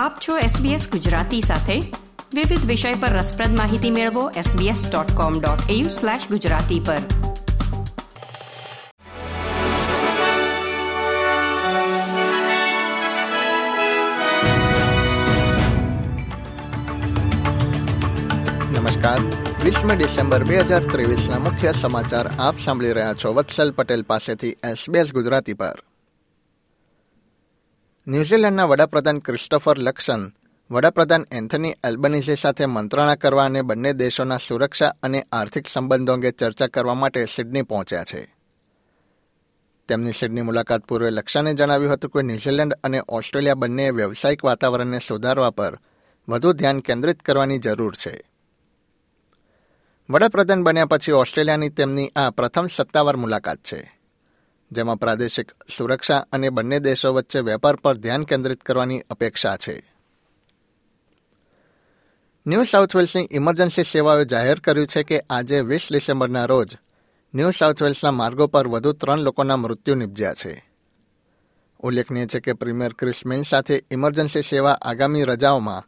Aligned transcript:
આપ 0.00 0.18
છો 0.28 0.38
SBS 0.38 0.90
ગુજરાતી 0.90 1.40
સાથે. 1.40 1.80
વિવિધ 2.34 2.66
વિષય 2.66 2.94
પર 2.94 3.08
રસપ્રદ 3.08 3.56
માહિતી 3.56 3.90
મેળવો 3.90 4.30
sbs.com.au/gujarati 4.30 6.80
પર. 6.80 6.98
નમસ્કાર. 18.78 19.18
વીસમી 19.64 19.96
ડિસેમ્બર 19.96 20.44
બે 20.44 20.60
હજાર 20.60 20.82
ત્રેવીસના 20.82 21.38
મુખ્ય 21.38 21.72
સમાચાર 21.72 22.30
આપ 22.38 22.54
સાંભળી 22.64 22.92
રહ્યા 22.92 23.14
છો. 23.14 23.34
વત્સલ 23.34 23.72
પટેલ 23.72 24.02
પાસેથી 24.02 24.48
એસબીએસ 24.48 25.12
ગુજરાતી 25.12 25.52
પર. 25.52 25.82
ન્યૂઝીલેન્ડના 28.10 28.64
વડાપ્રધાન 28.64 29.18
ક્રિસ્ટોફર 29.18 29.78
લક્સન, 29.78 30.32
વડાપ્રધાન 30.70 31.24
એન્થની 31.32 31.74
એલ્બનીઝી 31.84 32.36
સાથે 32.36 32.66
મંત્રણા 32.66 33.14
કરવા 33.14 33.44
અને 33.44 33.62
બંને 33.62 33.92
દેશોના 33.92 34.36
સુરક્ષા 34.36 34.94
અને 35.02 35.26
આર્થિક 35.32 35.68
સંબંધો 35.68 36.12
અંગે 36.12 36.30
ચર્ચા 36.30 36.66
કરવા 36.66 36.94
માટે 36.94 37.24
સિડની 37.24 37.62
પહોંચ્યા 37.62 38.04
છે. 38.04 38.36
તેમની 39.88 40.12
સિડની 40.12 40.40
મુલાકાત 40.40 40.84
પૂર્વે 40.84 41.10
લક્ષાને 41.10 41.54
જણાવ્યું 41.54 41.92
હતું 41.92 42.10
કે 42.10 42.22
ન્યૂઝીલેન્ડ 42.22 42.74
અને 42.84 43.02
ઓસ્ટ્રેલિયા 43.08 43.54
બંનેએ 43.54 43.90
વ્યવસાયિક 43.90 44.44
વાતાવરણને 44.44 44.98
સુધારવા 44.98 45.50
પર 45.50 45.78
વધુ 46.28 46.52
ધ્યાન 46.52 46.80
કેન્દ્રિત 46.80 47.20
કરવાની 47.20 47.58
જરૂર 47.58 47.94
છે. 47.94 48.30
વડાપ્રધાન 50.10 50.62
બન્યા 50.62 50.84
પછી 50.84 51.12
ઓસ્ટ્રેલિયાની 51.12 51.68
તેમની 51.68 52.12
આ 52.16 52.30
પ્રથમ 52.30 52.66
સત્તાવાર 52.76 53.16
મુલાકાત 53.16 53.58
છે. 53.58 53.99
જેમાં 54.72 54.96
પ્રાદેશિક 54.96 55.52
સુરક્ષા 55.76 56.26
અને 56.32 56.50
બંને 56.50 56.80
દેશો 56.80 57.14
વચ્ચે 57.14 57.40
વેપાર 57.40 57.76
પર 57.76 57.96
ધ્યાન 57.96 58.24
કેન્દ્રિત 58.24 58.60
કરવાની 58.60 59.00
અપેક્ષા 59.10 59.56
છે. 59.56 59.94
ન્યૂ 62.46 62.62
સાઉથ 62.62 62.96
વેલ્સની 62.96 63.28
ઇમરજન્સી 63.30 63.82
સેવાઓએ 63.82 64.24
જાહેર 64.24 64.60
કર્યું 64.60 64.86
છે 64.86 65.02
કે 65.02 65.20
આજે 65.30 65.60
વીસ 65.60 65.88
ડિસેમ્બરના 65.90 66.44
રોજ 66.44 66.76
ન્યૂ 67.34 67.50
સાઉથ 67.50 67.82
વેલ્સના 67.82 68.10
માર્ગો 68.10 68.46
પર 68.46 68.68
વધુ 68.68 68.92
ત્રણ 68.92 69.20
લોકોના 69.20 69.56
મૃત્યુ 69.56 69.94
નિપજ્યા 69.94 70.34
છે. 70.34 70.70
ઉલ્લેખનીય 71.80 72.26
છે 72.26 72.40
કે 72.40 72.52
પ્રીમિયર 72.52 72.92
ક્રિસ 72.92 73.26
મેન 73.26 73.42
સાથે 73.42 73.84
ઇમરજન્સી 73.90 74.42
સેવા 74.42 74.78
આગામી 74.82 75.24
રજાઓમાં 75.24 75.84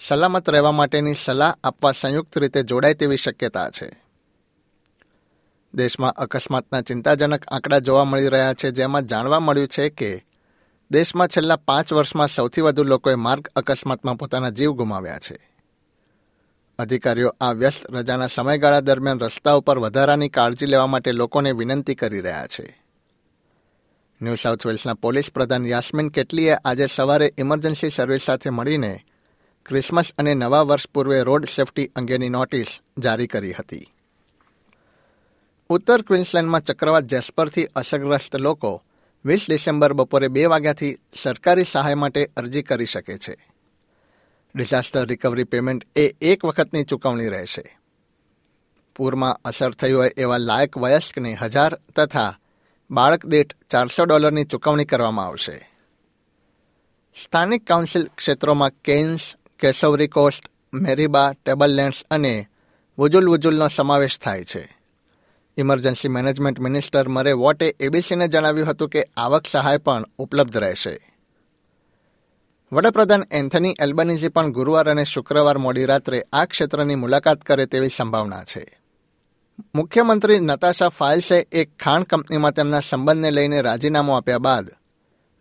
સલામત 0.00 0.50
રહેવા 0.50 0.72
માટેની 0.72 1.14
સલાહ 1.14 1.56
આપવા 1.64 1.92
સંયુક્ત 1.92 2.38
રીતે 2.38 2.62
જોડાય 2.62 2.94
તેવી 2.94 3.16
શક્યતા 3.16 3.70
છે. 3.70 4.09
દેશમાં 5.74 6.12
અકસ્માતના 6.12 6.80
ચિંતાજનક 6.80 7.44
આંકડા 7.48 7.78
જોવા 7.78 8.04
મળી 8.04 8.28
રહ્યા 8.28 8.54
છે, 8.54 8.70
જેમાં 8.70 9.06
જાણવા 9.06 9.40
મળ્યું 9.40 9.68
છે 9.68 9.88
કે 9.88 10.26
દેશમાં 10.90 11.28
છેલ્લા 11.28 11.56
પાંચ 11.56 11.92
વર્ષમાં 11.92 12.28
સૌથી 12.28 12.60
વધુ 12.60 12.84
લોકોએ 12.84 13.14
માર્ગ 13.14 13.48
અકસ્માતમાં 13.56 14.16
પોતાના 14.16 14.50
જીવ 14.50 14.72
ગુમાવ્યા 14.72 15.18
છે. 15.18 15.50
અધિકારીઓ 16.78 17.34
આ 17.40 17.52
વ્યસ્ત 17.52 17.90
રજાના 17.90 18.26
સમયગાળા 18.26 18.80
દરમિયાન 18.80 19.20
રસ્તા 19.20 19.54
ઉપર 19.54 19.78
વધારાની 19.78 20.28
કાળજી 20.28 20.66
લેવા 20.66 20.86
માટે 20.86 21.12
લોકોને 21.12 21.52
વિનંતી 21.52 21.94
કરી 21.94 22.20
રહ્યા 22.20 22.46
છે. 22.46 22.82
ન્યૂ 24.22 24.34
સાઉથ 24.34 24.66
વેલ્સના 24.66 24.94
પોલીસ 24.94 25.30
પ્રધાન 25.30 25.66
યાસ્મિન 25.66 26.08
કેટલીએ 26.08 26.54
આજે 26.54 26.86
સવારે 26.86 27.34
ઇમરજન્સી 27.38 27.90
સર્વિસ 27.90 28.22
સાથે 28.22 28.50
મળીને 28.50 29.04
ક્રિસમસ 29.66 30.12
અને 30.18 30.34
નવા 30.34 30.62
વર્ષ 30.62 30.88
પૂર્વે 30.88 31.22
રોડ 31.22 31.44
સેફટી 31.44 31.86
અંગેની 31.86 32.28
નોટિસ 32.28 32.80
જારી 32.98 33.26
કરી 33.26 33.52
હતી. 33.52 33.92
ઉત્તર 35.70 36.02
ક્વિન્સલેન્ડમાં 36.02 36.60
ચક્રવાત 36.60 37.04
જેસ્પરથી 37.04 37.64
અસરગ્રસ્ત 37.64 38.36
લોકો 38.36 38.82
વીસ 39.24 39.46
ડિસેમ્બર 39.48 39.92
બપોરે 39.92 40.28
બે 40.28 40.46
વાગ્યાથી 40.46 40.98
સરકારી 41.22 41.64
સહાય 41.64 41.94
માટે 41.94 42.30
અરજી 42.36 42.62
કરી 42.62 42.86
શકે 42.86 43.18
છે. 43.18 43.52
ડિઝાસ્ટર 44.54 45.06
રિકવરી 45.06 45.44
પેમેન્ટ 45.44 45.86
એ 45.96 46.08
એક 46.20 46.44
વખતની 46.44 46.84
ચૂકવણી 46.84 47.28
રહેશે. 47.28 47.78
પૂરમાં 48.96 49.40
અસર 49.44 49.70
થઈ 49.70 49.92
હોય 49.92 50.12
એવા 50.16 50.38
લાયક 50.38 50.78
વયસ્કને 50.78 51.34
હજાર 51.34 51.80
તથા 51.96 52.38
બાળક 52.90 53.26
દીઠ 53.26 53.54
ચારસો 53.70 54.04
ડોલરની 54.04 54.44
ચૂકવણી 54.44 54.84
કરવામાં 54.84 55.26
આવશે. 55.26 55.70
સ્થાનિક 57.24 57.66
કાઉન્સિલ 57.66 58.08
ક્ષેત્રોમાં 58.16 58.70
કેન્સ 58.70 59.34
કેસવરી 59.58 60.08
કોસ્ટ, 60.08 60.48
મેરીબા, 60.74 61.32
ટેબલલેન્ડ્સ 61.32 62.04
અને 62.10 62.46
વુજુલ 62.98 63.28
વુજુલનો 63.28 63.68
સમાવેશ 63.68 64.18
થાય 64.18 64.44
છે. 64.44 64.79
ઇમરજન્સી 65.60 66.08
મેનેજમેન્ટ 66.08 66.60
મિનિસ્ટર 66.60 67.08
મરે 67.08 67.32
વોટે 67.32 67.76
એબીસીને 67.80 68.28
જણાવ્યું 68.28 68.68
હતું 68.68 68.88
કે 68.88 69.06
આવક 69.16 69.46
સહાય 69.50 69.78
પણ 69.78 70.04
ઉપલબ્ધ 70.18 70.56
રહેશે. 70.56 70.96
વડાપ્રધાન 72.72 73.24
એન્થની 73.30 73.74
એલ્બનીઝી 73.80 74.28
પણ 74.28 74.52
ગુરુવાર 74.52 74.90
અને 74.90 75.04
શુક્રવાર 75.04 75.58
મોડી 75.58 75.84
રાત્રે 75.84 76.24
આ 76.32 76.44
ક્ષેત્રની 76.44 76.94
મુલાકાત 76.94 77.42
કરે 77.42 77.66
તેવી 77.66 77.88
સંભાવના 77.96 78.44
છે. 78.44 78.80
મુખ્યમંત્રી 79.74 80.40
નતાશા 80.40 80.88
ફાઇલ્સે 80.88 81.38
એક 81.52 81.70
ખાણ 81.82 82.02
કંપનીમાં 82.02 82.52
તેમના 82.52 82.80
સંબંધને 82.80 83.30
લઈને 83.30 83.60
રાજીનામું 83.60 84.16
આપ્યા 84.16 84.38
બાદ 84.38 84.70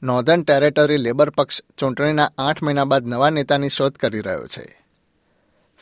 નોર્ધન 0.04 0.44
ટેરેટરી 0.44 0.98
લેબર 0.98 1.30
પક્ષ 1.30 1.62
ચૂંટણીના 1.78 2.32
આઠ 2.38 2.64
મહિના 2.64 2.86
બાદ 2.86 3.08
નવા 3.08 3.30
નેતાની 3.30 3.70
શોધ 3.70 3.96
કરી 3.96 4.22
રહ્યો 4.22 4.48
છે. 4.48 4.68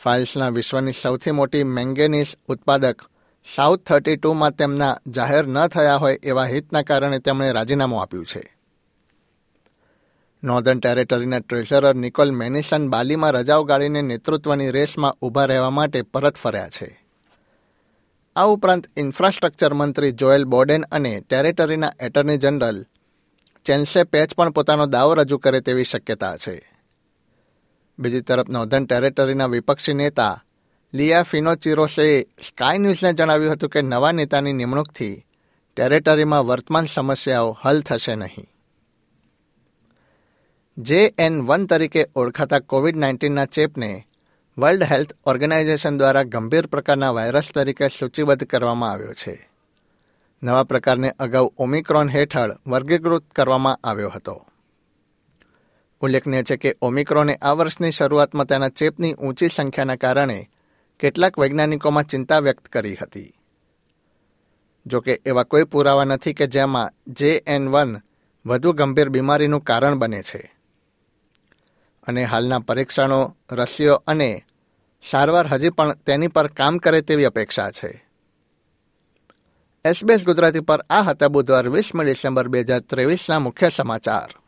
ફાઇલ્સના 0.02 0.48
વિશ્વની 0.48 0.92
સૌથી 1.02 1.30
મોટી 1.30 1.64
મેંગેનીઝ 1.64 2.36
ઉત્પાદક 2.48 3.02
સાઉથ 3.44 3.80
થર્ટી 3.80 4.16
ટુમાં 4.16 4.50
તેમના 4.50 4.98
જાહેર 5.08 5.46
ન 5.46 5.66
થયા 5.66 5.96
હોય 5.96 6.18
એવા 6.22 6.44
હિતના 6.44 6.82
કારણે 6.82 7.18
તેમણે 7.18 7.52
રાજીનામું 7.52 8.02
આપ્યું 8.02 8.26
છે. 8.26 8.56
નોર્ધન 10.44 10.80
ટેરેટરીના 10.80 11.38
ટ્રેઝરર 11.38 11.94
નિકોલ 11.94 12.30
મેનિસન 12.30 12.90
બાલીમાં 12.90 13.30
રજાઓ 13.30 13.64
ગાળીને 13.64 14.02
નેતૃત્વની 14.02 14.70
રેસમાં 14.70 15.16
ઊભા 15.22 15.44
રહેવા 15.44 15.70
માટે 15.70 16.02
પરત 16.02 16.36
ફર્યા 16.36 16.68
છે. 16.68 17.04
આ 18.36 18.44
ઉપરાંત 18.44 18.86
ઇન્ફ્રાસ્ટ્રક્ચર 18.96 19.74
મંત્રી 19.74 20.12
જોએલ 20.12 20.44
બોડેન 20.44 20.82
અને 20.82 21.20
ટેરેટરીના 21.20 21.92
એટર્ની 22.00 22.38
જનરલ 22.38 22.86
ચેન્સે 23.64 24.04
પેચ 24.04 24.34
પણ 24.34 24.50
પોતાનો 24.50 24.86
દાવો 24.86 25.14
રજૂ 25.14 25.38
કરે 25.38 25.60
તેવી 25.60 25.84
શક્યતા 25.84 26.36
છે. 26.36 26.72
બીજી 27.98 28.20
તરફ 28.20 28.48
નોર્ધન 28.48 28.86
ટેરેટરીના 28.86 29.46
વિપક્ષી 29.46 29.92
નેતા 29.92 30.44
લિયા 30.94 31.22
ફિનોચિરોસે 31.22 32.22
સ્કાય 32.22 32.78
ન્યૂઝને 32.78 33.12
જણાવ્યું 33.12 33.52
હતું 33.52 33.70
કે 33.70 33.82
નવા 33.82 34.12
નેતાની 34.12 34.52
નિમણૂકથી 34.52 35.26
ટેરેટરીમાં 35.76 36.46
વર્તમાન 36.46 36.84
સમસ્યાઓ 36.84 37.58
હલ 37.62 37.80
થશે 37.80 38.14
નહીં. 38.14 38.48
જે 40.78 41.14
એન 41.18 41.46
વન 41.46 41.66
તરીકે 41.66 42.06
ઓળખાતા 42.14 42.58
કોવિડ 42.58 42.96
નાઇન્ટીનના 42.96 43.44
ચેપને 43.44 44.06
વર્લ્ડ 44.58 44.82
હેલ્થ 44.82 45.12
ઓર્ગેનાઇઝેશન 45.26 45.98
દ્વારા 45.98 46.22
ગંભીર 46.22 46.66
પ્રકારના 46.66 47.10
વાયરસ 47.10 47.52
તરીકે 47.54 47.88
સૂચિબદ્ધ 47.88 48.44
કરવામાં 48.44 48.90
આવ્યો 48.90 49.12
છે. 49.12 49.50
નવા 50.42 50.64
પ્રકારને 50.64 51.10
અગાઉ 51.10 51.52
ઓમિક્રોન 51.58 52.08
હેઠળ 52.08 52.56
વર્ગીકૃત 52.66 53.24
કરવામાં 53.36 53.78
આવ્યો 53.84 54.08
હતો. 54.08 54.46
ઉલ્લેખનીય 56.00 56.42
છે 56.42 56.56
કે 56.56 56.76
ઓમિક્રોને 56.82 57.34
આ 57.42 57.52
વર્ષની 57.52 57.90
શરૂઆતમાં 57.90 58.46
તેના 58.46 58.68
ચેપની 58.68 59.14
ઊંચી 59.14 59.48
સંખ્યાના 59.48 59.96
કારણે 59.96 60.50
કેટલાક 61.00 61.38
વૈજ્ઞાનિકોમાં 61.38 62.04
ચિંતા 62.04 62.38
વ્યક્ત 62.38 62.64
કરી 62.64 62.96
હતી. 62.96 63.34
જોકે 64.86 65.20
એવા 65.26 65.42
કોઈ 65.42 65.64
પુરાવા 65.64 66.04
નથી 66.04 66.32
કે 66.32 66.46
જેમાં 66.46 66.92
જે 67.06 67.42
એન 67.46 67.68
વન 67.68 67.96
વધુ 68.46 68.72
ગંભીર 68.72 69.08
બીમારીનું 69.08 69.60
કારણ 69.60 69.98
બને 69.98 70.22
છે. 70.22 70.54
અને 72.06 72.24
હાલના 72.24 72.58
પરીક્ષણો, 72.58 73.36
રસીઓ 73.52 73.94
અને 73.94 74.44
સારવાર 75.10 75.46
હજી 75.46 75.70
પણ 75.70 75.92
તેની 75.92 76.28
પર 76.28 76.48
કામ 76.48 76.78
કરે 76.78 77.00
તેવી 77.00 77.24
અપેક્ષા 77.24 77.70
છે. 77.70 78.08
એસબીએસ 79.84 80.24
ગુજરાતી 80.24 80.60
પર 80.60 80.80
આ 80.90 81.02
હતા 81.02 81.28
બુધવાર 81.28 81.68
વીસમી 81.68 82.04
ડિસેમ્બર 82.04 82.48
બે 82.48 82.60
હજાર 82.60 82.80
ત્રેવીસના 82.80 83.38
મુખ્ય 83.38 83.68
સમાચાર. 83.68 84.47